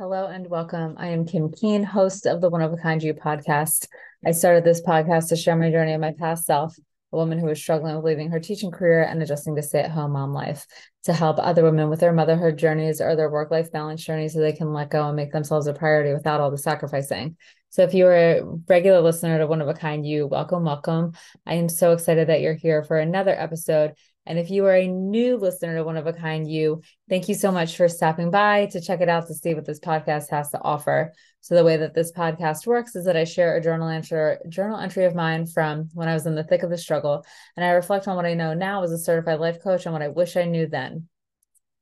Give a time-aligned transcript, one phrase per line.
[0.00, 0.94] Hello and welcome.
[0.96, 3.88] I am Kim Keane, host of the One of a Kind You podcast.
[4.24, 6.76] I started this podcast to share my journey of my past self,
[7.12, 9.90] a woman who was struggling with leaving her teaching career and adjusting to stay at
[9.90, 10.68] home mom life,
[11.02, 14.38] to help other women with their motherhood journeys or their work life balance journeys so
[14.38, 17.36] they can let go and make themselves a priority without all the sacrificing.
[17.70, 21.14] So, if you're a regular listener to One of a Kind You, welcome, welcome.
[21.44, 23.94] I am so excited that you're here for another episode.
[24.28, 27.34] And if you are a new listener to One of a Kind You, thank you
[27.34, 30.50] so much for stopping by to check it out to see what this podcast has
[30.50, 31.14] to offer.
[31.40, 34.78] So the way that this podcast works is that I share a journal entry, journal
[34.78, 37.24] entry of mine from when I was in the thick of the struggle,
[37.56, 40.02] and I reflect on what I know now as a certified life coach and what
[40.02, 41.08] I wish I knew then.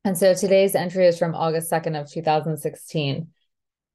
[0.05, 3.27] And so today's entry is from August 2nd of 2016.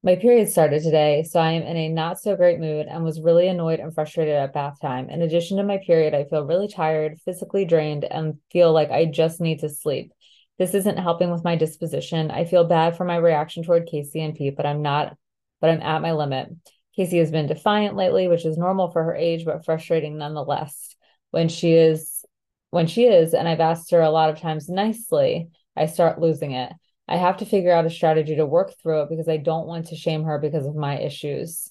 [0.05, 3.21] My period started today, so I am in a not so great mood and was
[3.21, 5.09] really annoyed and frustrated at bath time.
[5.09, 9.05] In addition to my period, I feel really tired, physically drained, and feel like I
[9.05, 10.11] just need to sleep.
[10.59, 12.31] This isn't helping with my disposition.
[12.31, 15.15] I feel bad for my reaction toward Casey and Pete, but I'm not,
[15.61, 16.49] but I'm at my limit.
[16.97, 20.97] Casey has been defiant lately, which is normal for her age, but frustrating nonetheless.
[21.31, 22.25] When she is,
[22.71, 26.51] when she is, and I've asked her a lot of times nicely, I start losing
[26.51, 26.73] it.
[27.07, 29.87] I have to figure out a strategy to work through it because I don't want
[29.87, 31.69] to shame her because of my issues.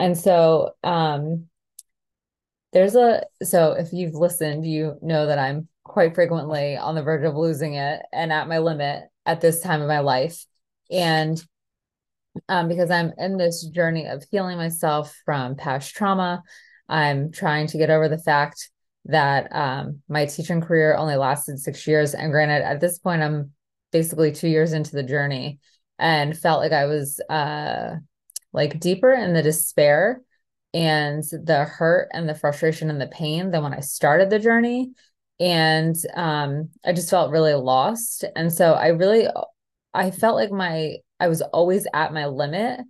[0.00, 1.46] And so um
[2.72, 7.24] there's a so if you've listened, you know that I'm quite frequently on the verge
[7.24, 10.44] of losing it and at my limit at this time of my life.
[10.90, 11.42] And
[12.48, 16.42] um because I'm in this journey of healing myself from past trauma,
[16.88, 18.70] I'm trying to get over the fact
[19.04, 23.52] that um my teaching career only lasted 6 years and granted at this point I'm
[23.94, 25.60] basically two years into the journey
[26.00, 27.94] and felt like I was uh
[28.52, 30.20] like deeper in the despair
[30.74, 34.90] and the hurt and the frustration and the pain than when I started the journey.
[35.38, 38.24] And um I just felt really lost.
[38.34, 39.28] And so I really
[39.94, 42.80] I felt like my I was always at my limit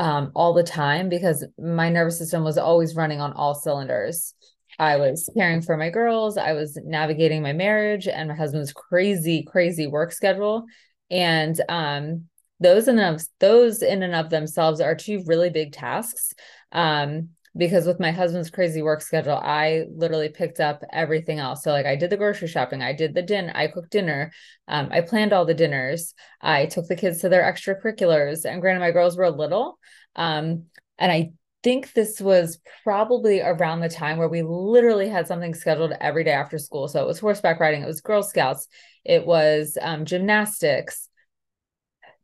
[0.00, 4.34] um all the time because my nervous system was always running on all cylinders.
[4.80, 6.38] I was caring for my girls.
[6.38, 10.64] I was navigating my marriage and my husband's crazy, crazy work schedule.
[11.10, 12.24] And um,
[12.60, 16.32] those in of those in and of themselves are two really big tasks.
[16.72, 21.62] Um, because with my husband's crazy work schedule, I literally picked up everything else.
[21.62, 24.32] So like I did the grocery shopping, I did the dinner, I cooked dinner,
[24.66, 28.46] um, I planned all the dinners, I took the kids to their extracurriculars.
[28.46, 29.78] And granted, my girls were little.
[30.16, 31.32] Um, and I
[31.62, 36.32] think this was probably around the time where we literally had something scheduled every day
[36.32, 36.88] after school.
[36.88, 38.66] So it was horseback riding, it was Girl Scouts,
[39.04, 41.08] it was um, gymnastics,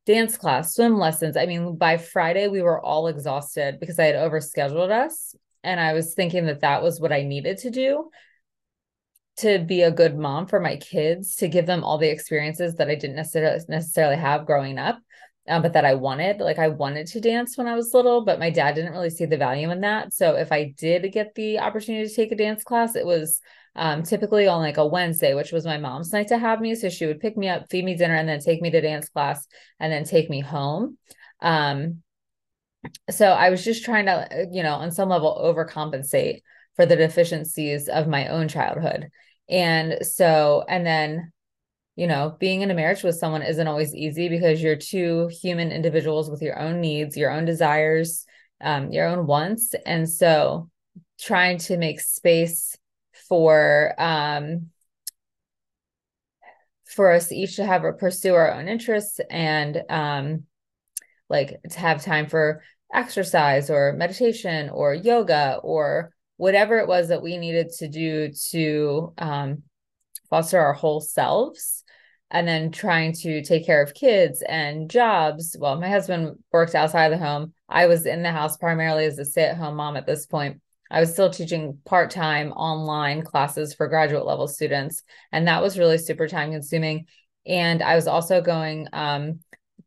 [0.07, 1.37] dance class, swim lessons.
[1.37, 5.35] I mean, by Friday, we were all exhausted because I had overscheduled us.
[5.65, 8.11] And I was thinking that that was what I needed to do
[9.39, 12.89] to be a good mom for my kids, to give them all the experiences that
[12.89, 14.99] I didn't necessarily necessarily have growing up
[15.49, 16.41] um, but that I wanted.
[16.41, 19.27] Like I wanted to dance when I was little, but my dad didn't really see
[19.27, 20.13] the value in that.
[20.13, 23.41] So if I did get the opportunity to take a dance class, it was
[23.75, 26.75] um, typically on like a Wednesday, which was my mom's night to have me.
[26.75, 29.09] So she would pick me up, feed me dinner, and then take me to dance
[29.09, 29.47] class
[29.79, 30.99] and then take me home.
[31.41, 32.03] Um,
[33.11, 36.43] so I was just trying to, you know, on some level overcompensate
[36.77, 39.11] for the deficiencies of my own childhood.
[39.49, 41.33] And so, and then
[41.97, 45.73] you know, being in a marriage with someone isn't always easy because you're two human
[45.73, 48.27] individuals with your own needs, your own desires,
[48.61, 49.75] um, your own wants.
[49.87, 50.71] And so
[51.19, 52.77] trying to make space
[53.29, 54.69] for um
[56.85, 60.45] for us each to have or pursue our own interests and um
[61.29, 67.23] like to have time for exercise or meditation or yoga or whatever it was that
[67.23, 69.63] we needed to do to um
[70.29, 71.83] foster our whole selves
[72.31, 75.57] and then trying to take care of kids and jobs.
[75.59, 77.53] Well, my husband worked outside the home.
[77.69, 80.61] I was in the house primarily as a stay at home mom at this point.
[80.91, 85.03] I was still teaching part time online classes for graduate level students,
[85.33, 87.07] and that was really super time consuming.
[87.45, 89.41] And I was also going um,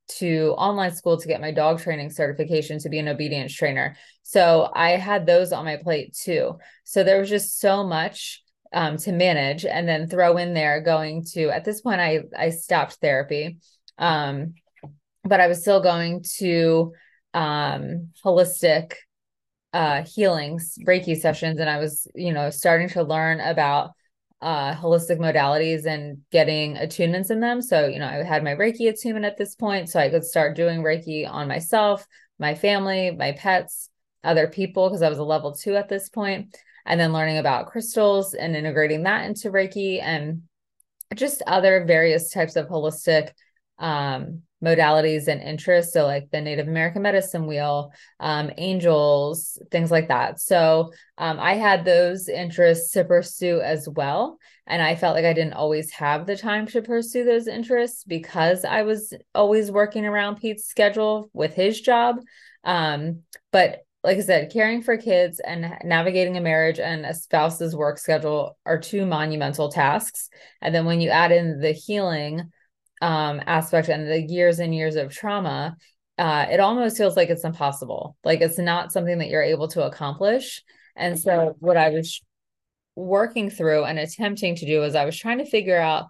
[0.09, 3.95] to online school to get my dog training certification to be an obedience trainer.
[4.23, 6.57] So I had those on my plate too.
[6.83, 11.23] So there was just so much um, to manage and then throw in there going
[11.23, 13.57] to at this point i i stopped therapy
[13.97, 14.53] um,
[15.23, 16.93] but i was still going to
[17.33, 18.93] um, holistic
[19.73, 21.59] uh, healings reiki sessions.
[21.59, 23.91] And i was you know starting to learn about
[24.41, 27.61] uh, holistic modalities and getting attunements in them.
[27.61, 30.55] So you know i had my reiki attunement at this point so i could start
[30.55, 32.05] doing reiki on myself
[32.39, 33.89] my family my pets
[34.23, 36.55] other people because i was a level two at this point
[36.89, 40.41] and then learning about crystals and integrating that into Reiki and
[41.15, 43.29] just other various types of holistic
[43.77, 45.93] um, modalities and interests.
[45.93, 50.39] So, like the Native American medicine wheel, um, angels, things like that.
[50.41, 54.39] So, um, I had those interests to pursue as well.
[54.65, 58.65] And I felt like I didn't always have the time to pursue those interests because
[58.65, 62.17] I was always working around Pete's schedule with his job.
[62.63, 63.21] Um,
[63.51, 67.97] but like I said, caring for kids and navigating a marriage and a spouse's work
[67.97, 70.29] schedule are two monumental tasks.
[70.61, 72.51] And then when you add in the healing,
[73.01, 75.75] um, aspect and the years and years of trauma,
[76.17, 78.17] uh, it almost feels like it's impossible.
[78.23, 80.63] Like it's not something that you're able to accomplish.
[80.95, 82.21] And so, what I was
[82.95, 86.07] working through and attempting to do is I was trying to figure out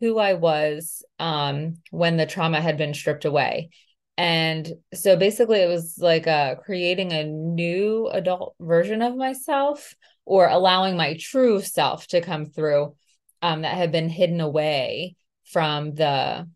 [0.00, 3.70] who I was um, when the trauma had been stripped away.
[4.18, 9.94] And so basically, it was like uh, creating a new adult version of myself
[10.24, 12.94] or allowing my true self to come through
[13.40, 16.48] um, that had been hidden away from the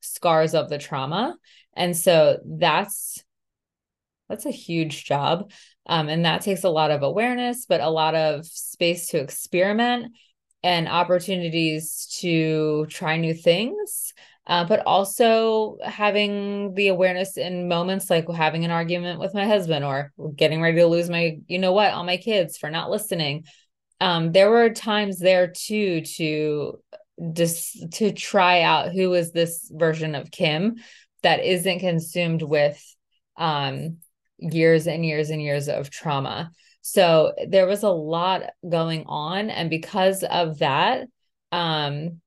[0.00, 1.36] scars of the trauma.
[1.74, 3.24] And so that's
[4.28, 5.50] that's a huge job.
[5.86, 10.12] Um, and that takes a lot of awareness but a lot of space to experiment
[10.62, 14.12] and opportunities to try new things
[14.48, 19.84] uh, but also having the awareness in moments like having an argument with my husband
[19.84, 23.44] or getting ready to lose my you know what all my kids for not listening
[24.00, 26.78] um, there were times there too to
[27.32, 30.76] just to try out who is this version of Kim
[31.22, 32.82] that isn't consumed with
[33.36, 33.98] um
[34.38, 36.52] years and years and years of trauma.
[36.80, 41.08] So there was a lot going on and because of that
[41.50, 42.20] um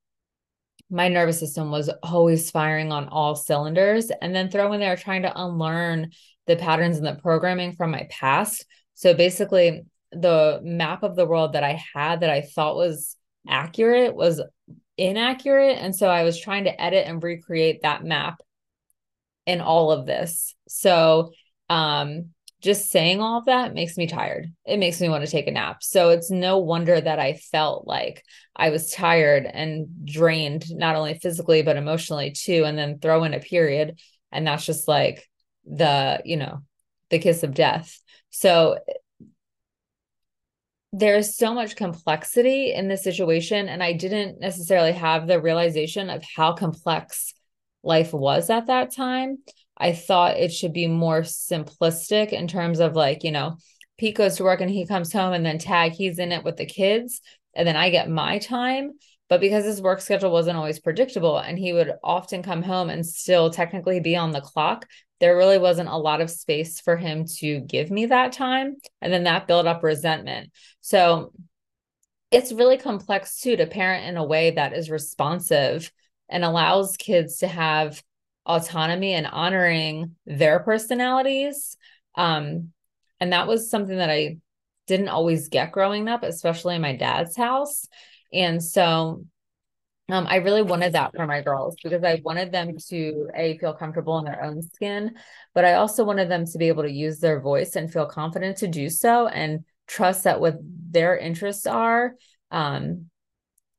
[0.92, 5.22] my nervous system was always firing on all cylinders and then throw in there trying
[5.22, 6.10] to unlearn
[6.46, 8.66] the patterns and the programming from my past.
[8.94, 13.16] So basically the map of the world that I had that I thought was
[13.48, 14.42] accurate was
[14.98, 15.78] inaccurate.
[15.78, 18.42] And so I was trying to edit and recreate that map
[19.46, 20.54] in all of this.
[20.68, 21.32] So
[21.70, 22.30] um
[22.62, 24.52] just saying all of that makes me tired.
[24.64, 25.82] It makes me want to take a nap.
[25.82, 28.24] So it's no wonder that I felt like
[28.54, 32.64] I was tired and drained, not only physically, but emotionally too.
[32.64, 33.98] And then throw in a period.
[34.30, 35.28] And that's just like
[35.64, 36.60] the, you know,
[37.10, 38.00] the kiss of death.
[38.30, 38.78] So
[40.92, 46.22] there's so much complexity in this situation and i didn't necessarily have the realization of
[46.36, 47.32] how complex
[47.82, 49.38] life was at that time
[49.82, 53.56] i thought it should be more simplistic in terms of like you know
[53.98, 56.56] pete goes to work and he comes home and then tag he's in it with
[56.56, 57.20] the kids
[57.54, 58.92] and then i get my time
[59.28, 63.06] but because his work schedule wasn't always predictable and he would often come home and
[63.06, 64.86] still technically be on the clock
[65.22, 68.74] there really wasn't a lot of space for him to give me that time.
[69.00, 70.50] And then that built up resentment.
[70.80, 71.32] So
[72.32, 75.92] it's really complex too to parent in a way that is responsive
[76.28, 78.02] and allows kids to have
[78.46, 81.76] autonomy and honoring their personalities.
[82.14, 82.72] Um,
[83.20, 84.38] and that was something that I
[84.86, 87.86] didn't always get growing up, especially in my dad's house.
[88.32, 89.24] And so
[90.08, 93.72] um, I really wanted that for my girls because I wanted them to a feel
[93.72, 95.14] comfortable in their own skin,
[95.54, 98.58] but I also wanted them to be able to use their voice and feel confident
[98.58, 102.14] to do so and trust that what their interests are,
[102.50, 103.06] um,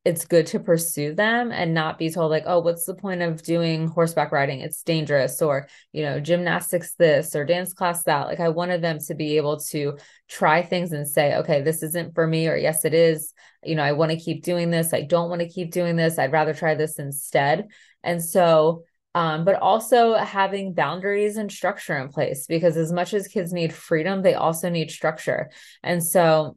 [0.04, 3.42] it's good to pursue them and not be told like oh what's the point of
[3.42, 4.60] doing horseback riding?
[4.60, 8.26] It's dangerous or you know gymnastics this or dance class that.
[8.26, 9.96] Like i wanted them to be able to
[10.28, 13.32] try things and say okay this isn't for me or yes it is.
[13.64, 14.92] You know i want to keep doing this.
[14.92, 16.18] I don't want to keep doing this.
[16.18, 17.68] I'd rather try this instead.
[18.02, 18.84] And so
[19.16, 23.72] um, but also having boundaries and structure in place because as much as kids need
[23.72, 25.50] freedom they also need structure.
[25.82, 26.56] And so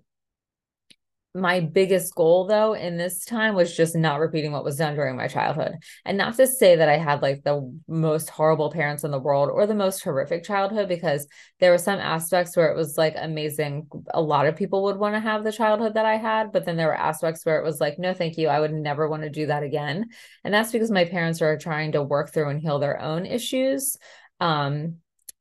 [1.38, 5.16] my biggest goal though in this time was just not repeating what was done during
[5.16, 5.74] my childhood.
[6.04, 9.50] And not to say that i had like the most horrible parents in the world
[9.52, 11.28] or the most horrific childhood because
[11.60, 15.16] there were some aspects where it was like amazing a lot of people would want
[15.16, 17.80] to have the childhood that i had but then there were aspects where it was
[17.80, 20.08] like no thank you i would never want to do that again.
[20.44, 23.98] And that's because my parents are trying to work through and heal their own issues
[24.40, 24.98] um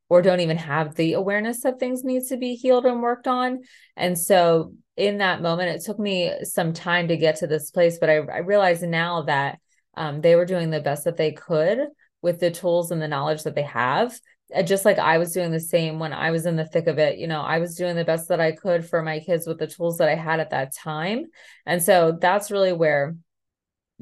[0.09, 3.61] or don't even have the awareness that things need to be healed and worked on
[3.97, 7.99] and so in that moment, it took me some time to get to this place,
[7.99, 9.59] but I, I realize now that
[9.97, 11.79] um, they were doing the best that they could
[12.23, 14.19] with the tools and the knowledge that they have.
[14.65, 17.19] Just like I was doing the same when I was in the thick of it,
[17.19, 19.67] you know, I was doing the best that I could for my kids with the
[19.67, 21.25] tools that I had at that time.
[21.67, 23.17] And so that's really where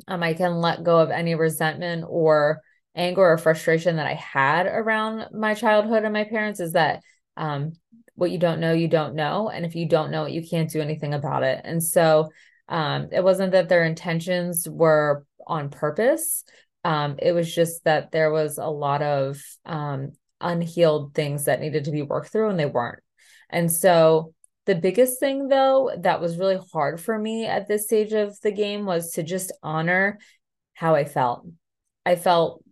[0.07, 2.61] um, I can let go of any resentment or
[2.95, 7.03] anger or frustration that I had around my childhood and my parents is that
[7.37, 7.73] um,
[8.15, 9.49] what you don't know, you don't know.
[9.49, 11.61] And if you don't know it, you can't do anything about it.
[11.65, 12.31] And so
[12.69, 16.45] um, it wasn't that their intentions were on purpose.
[16.85, 21.85] Um, it was just that there was a lot of um, unhealed things that needed
[21.85, 23.03] to be worked through and they weren't.
[23.51, 24.35] And so
[24.67, 28.53] the biggest thing though that was really hard for me at this stage of the
[28.53, 30.19] game was to just honor
[30.75, 31.47] how I felt.
[32.07, 32.63] I felt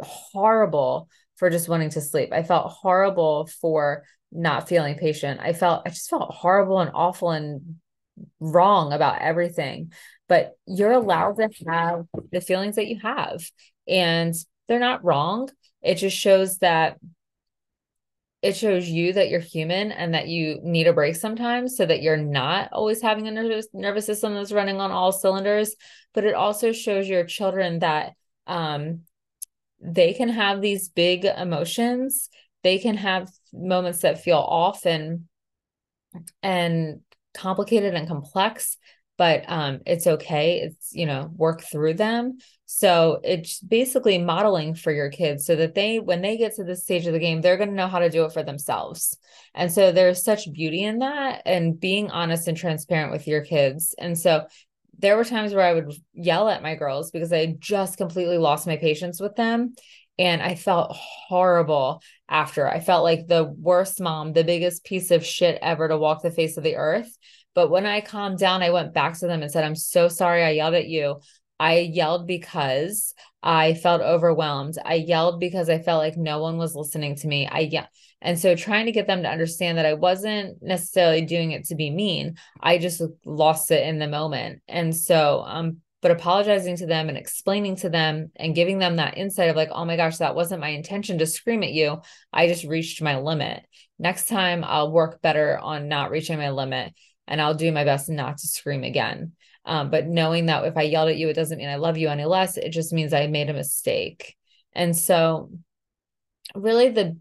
[0.00, 2.32] horrible for just wanting to sleep.
[2.32, 5.40] I felt horrible for not feeling patient.
[5.40, 7.76] I felt I just felt horrible and awful and
[8.40, 9.92] wrong about everything.
[10.28, 13.40] But you're allowed to have the feelings that you have
[13.86, 14.34] and
[14.66, 15.48] they're not wrong.
[15.82, 16.98] It just shows that
[18.40, 22.02] it shows you that you're human and that you need a break sometimes so that
[22.02, 25.74] you're not always having a nervous nervous system that's running on all cylinders
[26.14, 28.12] but it also shows your children that
[28.46, 29.00] um,
[29.80, 32.28] they can have these big emotions
[32.62, 35.24] they can have moments that feel off and
[36.42, 37.00] and
[37.34, 38.76] complicated and complex
[39.16, 42.38] but um, it's okay it's you know work through them
[42.70, 46.82] so it's basically modeling for your kids so that they, when they get to this
[46.82, 49.16] stage of the game, they're going to know how to do it for themselves.
[49.54, 53.94] And so there's such beauty in that and being honest and transparent with your kids.
[53.98, 54.44] And so
[54.98, 58.66] there were times where I would yell at my girls because I just completely lost
[58.66, 59.74] my patience with them.
[60.18, 62.68] And I felt horrible after.
[62.68, 66.32] I felt like the worst mom, the biggest piece of shit ever to walk the
[66.32, 67.16] face of the earth.
[67.54, 70.42] But when I calmed down, I went back to them and said, I'm so sorry
[70.42, 71.20] I yelled at you.
[71.60, 74.76] I yelled because I felt overwhelmed.
[74.84, 77.46] I yelled because I felt like no one was listening to me.
[77.46, 77.86] I yeah.
[78.20, 81.76] And so trying to get them to understand that I wasn't necessarily doing it to
[81.76, 82.36] be mean.
[82.60, 84.62] I just lost it in the moment.
[84.68, 89.18] And so um but apologizing to them and explaining to them and giving them that
[89.18, 92.00] insight of like, oh my gosh, that wasn't my intention to scream at you.
[92.32, 93.64] I just reached my limit.
[93.98, 96.92] Next time I'll work better on not reaching my limit
[97.26, 99.32] and I'll do my best not to scream again.
[99.68, 102.08] Um, but knowing that if I yelled at you, it doesn't mean I love you
[102.08, 102.56] any less.
[102.56, 104.34] It just means I made a mistake.
[104.72, 105.50] And so,
[106.54, 107.16] really, the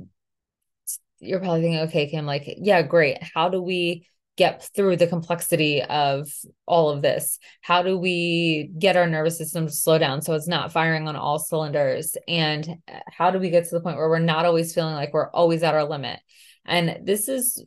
[1.20, 3.22] you're probably thinking, okay, Kim, like, yeah, great.
[3.22, 6.30] How do we get through the complexity of
[6.66, 7.40] all of this?
[7.62, 11.16] How do we get our nervous system to slow down so it's not firing on
[11.18, 12.16] all cylinders?
[12.28, 12.78] And
[13.08, 15.64] how do we get to the point where we're not always feeling like we're always
[15.64, 16.20] at our limit?
[16.66, 17.66] And this is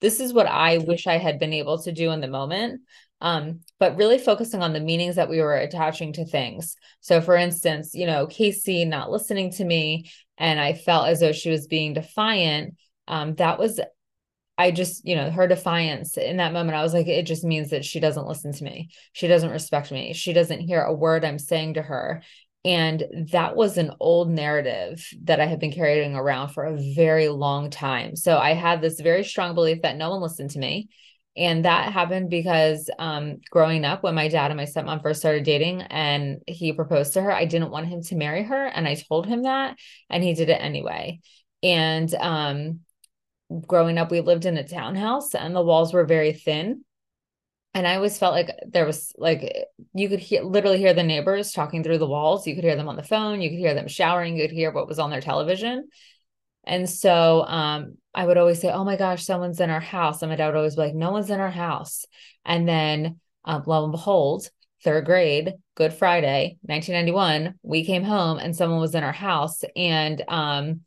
[0.00, 2.82] this is what I wish I had been able to do in the moment
[3.24, 6.76] um, but really focusing on the meanings that we were attaching to things.
[7.00, 11.32] So, for instance, you know, Casey not listening to me, and I felt as though
[11.32, 12.74] she was being defiant.
[13.08, 13.80] Um, that was,
[14.58, 17.70] I just, you know, her defiance in that moment, I was like, it just means
[17.70, 18.90] that she doesn't listen to me.
[19.14, 20.12] She doesn't respect me.
[20.12, 22.22] She doesn't hear a word I'm saying to her.
[22.62, 27.28] And that was an old narrative that I had been carrying around for a very
[27.28, 28.16] long time.
[28.16, 30.90] So I had this very strong belief that no one listened to me
[31.36, 35.44] and that happened because um, growing up, when my dad and my stepmom first started
[35.44, 38.66] dating and he proposed to her, I didn't want him to marry her.
[38.66, 39.76] And I told him that,
[40.08, 41.20] and he did it anyway.
[41.62, 42.80] And um,
[43.66, 46.84] growing up, we lived in a townhouse and the walls were very thin.
[47.76, 49.52] And I always felt like there was like
[49.94, 52.46] you could hear literally hear the neighbors talking through the walls.
[52.46, 54.70] You could hear them on the phone, you could hear them showering, you could hear
[54.70, 55.88] what was on their television.
[56.66, 60.22] And so um, I would always say, Oh my gosh, someone's in our house.
[60.22, 62.04] And my dad would always be like, No one's in our house.
[62.44, 64.48] And then um, lo and behold,
[64.82, 69.62] third grade, Good Friday, 1991, we came home and someone was in our house.
[69.76, 70.80] And um,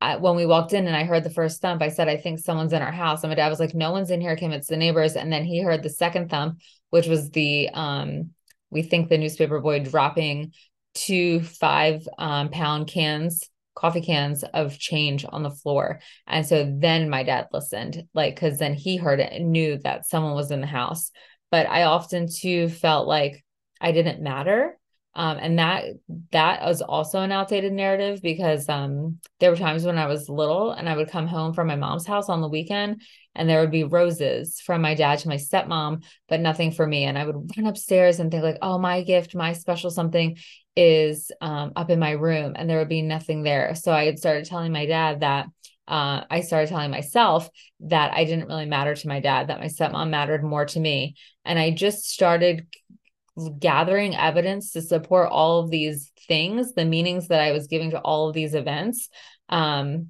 [0.00, 2.38] I, when we walked in and I heard the first thump, I said, I think
[2.38, 3.22] someone's in our house.
[3.22, 4.52] And my dad was like, No one's in here, Kim.
[4.52, 5.16] It's the neighbors.
[5.16, 6.60] And then he heard the second thump,
[6.90, 8.30] which was the, um,
[8.70, 10.52] we think the newspaper boy dropping
[10.94, 16.00] two five um, pound cans coffee cans of change on the floor.
[16.26, 20.06] And so then my dad listened, like, because then he heard it and knew that
[20.06, 21.10] someone was in the house.
[21.50, 23.44] But I often too felt like
[23.80, 24.78] I didn't matter.
[25.14, 25.84] Um, and that
[26.30, 30.70] that was also an outdated narrative because um, there were times when I was little
[30.70, 33.02] and I would come home from my mom's house on the weekend
[33.34, 37.04] and there would be roses from my dad to my stepmom, but nothing for me.
[37.04, 40.36] And I would run upstairs and think like, oh, my gift, my special something
[40.76, 43.74] is um, up in my room and there would be nothing there.
[43.74, 45.46] So I had started telling my dad that
[45.88, 47.48] uh, I started telling myself
[47.80, 51.16] that I didn't really matter to my dad, that my stepmom mattered more to me.
[51.44, 52.66] And I just started
[53.48, 58.00] gathering evidence to support all of these things, the meanings that I was giving to
[58.00, 59.08] all of these events.
[59.48, 60.08] Um,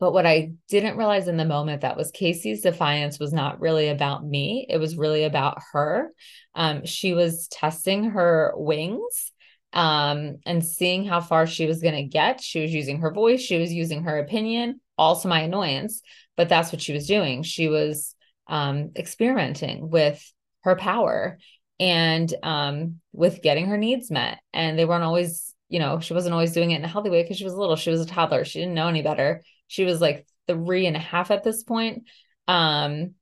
[0.00, 3.88] but what I didn't realize in the moment that was Casey's defiance was not really
[3.88, 4.66] about me.
[4.68, 6.12] It was really about her.
[6.54, 9.32] Um, she was testing her wings
[9.72, 12.40] um, and seeing how far she was going to get.
[12.40, 16.00] She was using her voice, she was using her opinion, all to my annoyance,
[16.36, 17.42] but that's what she was doing.
[17.42, 18.14] She was
[18.46, 20.24] um, experimenting with
[20.62, 21.38] her power.
[21.80, 24.38] And um, with getting her needs met.
[24.52, 27.22] And they weren't always, you know, she wasn't always doing it in a healthy way
[27.22, 27.76] because she was little.
[27.76, 28.44] She was a toddler.
[28.44, 29.42] She didn't know any better.
[29.66, 32.04] She was like three and a half at this point.
[32.46, 33.14] Um,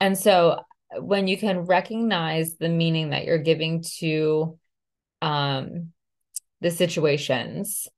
[0.00, 0.60] and so
[0.98, 4.58] when you can recognize the meaning that you're giving to
[5.22, 5.92] um,
[6.60, 7.88] the situations,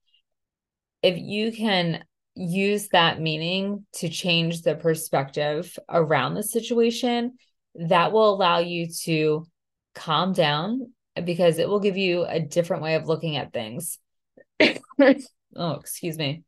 [1.03, 2.03] if you can
[2.35, 7.37] use that meaning to change the perspective around the situation,
[7.75, 9.45] that will allow you to
[9.95, 10.91] calm down
[11.23, 13.97] because it will give you a different way of looking at things.
[14.59, 16.43] oh, excuse me.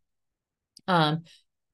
[0.88, 1.24] Um,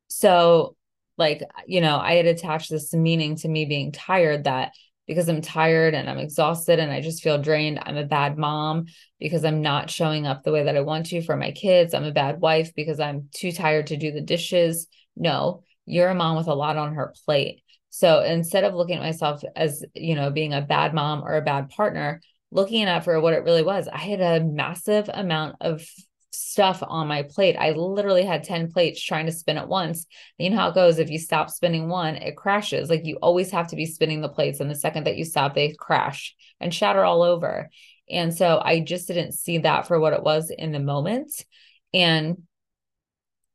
[0.07, 0.75] so
[1.17, 4.71] like, you know, I had attached this meaning to me being tired that
[5.07, 8.85] because I'm tired and I'm exhausted and I just feel drained, I'm a bad mom
[9.19, 11.93] because I'm not showing up the way that I want to for my kids.
[11.93, 14.87] I'm a bad wife because I'm too tired to do the dishes.
[15.15, 17.62] No, you're a mom with a lot on her plate.
[17.95, 21.43] So instead of looking at myself as, you know, being a bad mom or a
[21.43, 25.87] bad partner, looking at for what it really was, I had a massive amount of
[26.31, 27.55] stuff on my plate.
[27.55, 30.07] I literally had 10 plates trying to spin at once.
[30.39, 32.89] You know how it goes if you stop spinning one, it crashes.
[32.89, 34.59] Like you always have to be spinning the plates.
[34.59, 37.69] And the second that you stop, they crash and shatter all over.
[38.09, 41.45] And so I just didn't see that for what it was in the moment.
[41.93, 42.41] And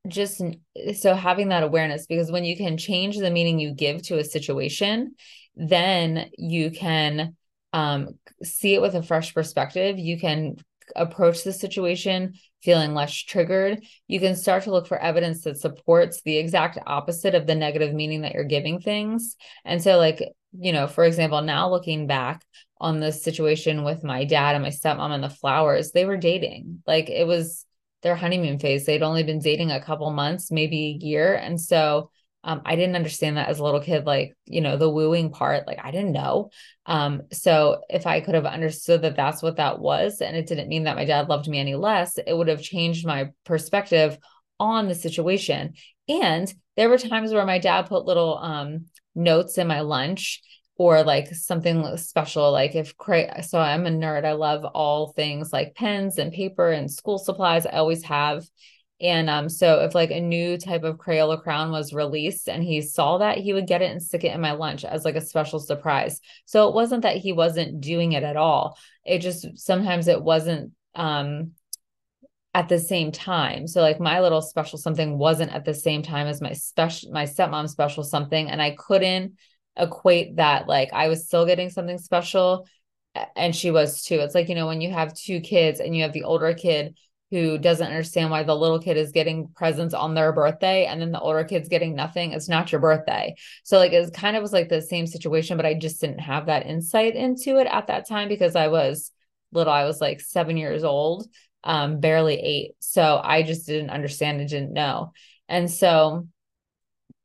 [0.09, 0.43] just
[0.95, 4.25] so having that awareness, because when you can change the meaning you give to a
[4.25, 5.15] situation,
[5.57, 7.37] then you can
[7.73, 9.99] um, see it with a fresh perspective.
[9.99, 10.57] You can
[10.97, 16.23] approach the situation feeling less triggered, you can start to look for evidence that supports
[16.23, 19.37] the exact opposite of the negative meaning that you're giving things.
[19.65, 20.23] And so, like,
[20.59, 22.45] you know, for example, now looking back
[22.81, 26.83] on the situation with my dad and my stepmom and the flowers, they were dating.
[26.87, 27.65] Like, it was
[28.03, 28.87] their honeymoon phase.
[28.87, 31.35] They'd only been dating a couple months, maybe a year.
[31.35, 32.11] And so,
[32.45, 35.67] um, I didn't understand that as a little kid, like, you know, the wooing part,
[35.67, 36.51] like, I didn't know.
[36.87, 40.69] Um, so if I could have understood that that's what that was, and it didn't
[40.69, 44.17] mean that my dad loved me any less, it would have changed my perspective
[44.61, 45.75] on the situation.
[46.09, 50.41] And there were times where my dad put little um, notes in my lunch
[50.79, 55.53] or like something special like if Cray, so i'm a nerd i love all things
[55.53, 58.45] like pens and paper and school supplies i always have
[59.01, 62.83] and um, so if like a new type of Crayola crown was released and he
[62.83, 65.21] saw that, he would get it and stick it in my lunch as like a
[65.21, 66.21] special surprise.
[66.47, 68.77] So it wasn't that he wasn't doing it at all.
[69.05, 71.53] It just sometimes it wasn't um
[72.55, 73.69] at the same time.
[73.69, 77.25] So like my little special something wasn't at the same time as my special my
[77.25, 78.51] stepmom special something.
[78.51, 79.35] And I couldn't
[79.79, 82.67] equate that like I was still getting something special
[83.37, 84.17] and she was too.
[84.17, 86.97] It's like, you know, when you have two kids and you have the older kid
[87.31, 91.13] who doesn't understand why the little kid is getting presents on their birthday and then
[91.13, 93.35] the older kid's getting nothing it's not your birthday.
[93.65, 96.47] So like it kind of was like the same situation but i just didn't have
[96.47, 99.11] that insight into it at that time because i was
[99.53, 101.29] little i was like seven years old
[101.65, 102.73] um barely eight.
[102.79, 105.13] So i just didn't understand and didn't know.
[105.49, 106.29] And so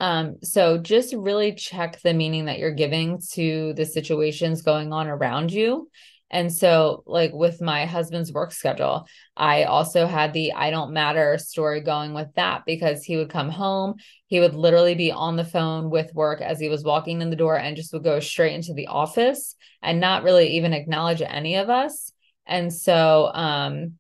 [0.04, 5.08] um so just really check the meaning that you're giving to the situations going on
[5.08, 5.90] around you
[6.34, 9.06] and so, like with my husband's work schedule,
[9.38, 13.50] I also had the I don't matter story going with that because he would come
[13.52, 17.30] home, he would literally be on the phone with work as he was walking in
[17.30, 21.22] the door and just would go straight into the office and not really even acknowledge
[21.22, 22.12] any of us.
[22.48, 24.00] And so, um,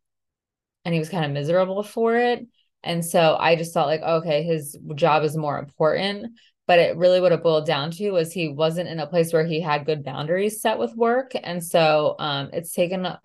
[0.86, 2.48] and he was kind of miserable for it.
[2.84, 6.38] And so I just thought like, okay, his job is more important.
[6.65, 9.46] But it really what it boiled down to was he wasn't in a place where
[9.46, 11.34] he had good boundaries set with work.
[11.43, 13.17] And so um, it's taken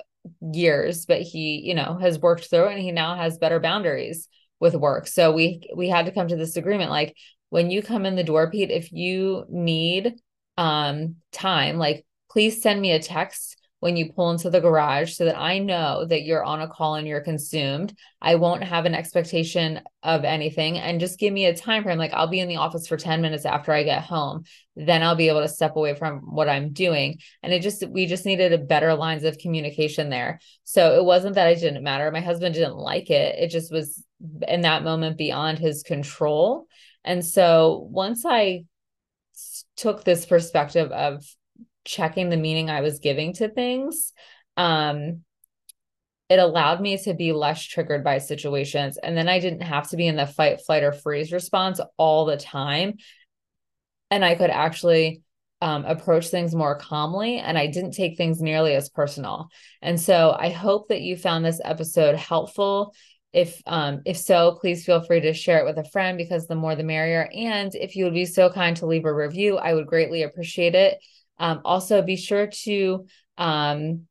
[0.53, 4.29] years but he you know has worked through and he now has better boundaries
[4.61, 5.07] with work.
[5.07, 7.17] So we we had to come to this agreement like
[7.51, 10.15] when you come in the door pete if you need
[10.57, 15.25] um time like please send me a text when you pull into the garage so
[15.25, 17.97] that I know that you're on a call and you're consumed.
[18.21, 22.13] I won't have an expectation of anything and just give me a time frame like
[22.13, 24.45] I'll be in the office for 10 minutes after I get home.
[24.75, 27.19] Then I'll be able to step away from what I'm doing.
[27.43, 30.41] And it just we just needed a better lines of communication there.
[30.65, 32.11] So it wasn't that I didn't matter.
[32.11, 33.39] My husband didn't like it.
[33.39, 34.05] It just was
[34.47, 36.67] in that moment beyond his control.
[37.05, 38.65] And so once I
[39.77, 41.25] took this perspective of
[41.89, 44.13] checking the meaning I was giving to things,
[44.57, 45.23] um,
[46.29, 48.99] it allowed me to be less triggered by situations.
[48.99, 52.27] And then I didn't have to be in the fight, flight, or freeze response all
[52.27, 52.95] the time.
[54.11, 55.23] And I could actually
[55.61, 59.49] um, approach things more calmly and I didn't take things nearly as personal.
[59.83, 62.95] And so I hope that you found this episode helpful.
[63.33, 66.55] If um, if so, please feel free to share it with a friend because the
[66.55, 67.29] more the merrier.
[67.35, 70.75] And if you would be so kind to leave a review, I would greatly appreciate
[70.75, 70.99] it.
[71.39, 73.07] Um, also, be sure to
[73.39, 74.08] Um,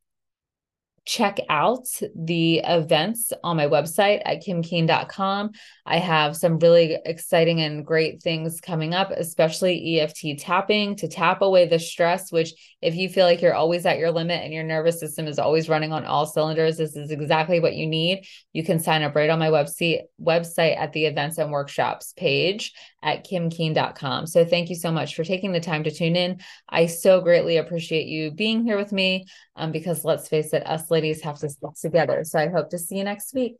[1.08, 5.52] check out the events on my website at kimkeane.com.
[5.86, 11.41] I have some really exciting and great things coming up, especially EFT tapping to tap
[11.41, 14.63] away the stress, which, if you feel like you're always at your limit and your
[14.63, 18.26] nervous system is always running on all cylinders, this is exactly what you need.
[18.52, 22.74] You can sign up right on my website website at the events and workshops page
[23.02, 24.28] at kimkeane.com.
[24.28, 26.41] So thank you so much for taking the time to tune in.
[26.67, 29.26] I so greatly appreciate you being here with me
[29.58, 32.24] um, because let's face it, us ladies have to stick together.
[32.24, 33.58] So I hope to see you next week.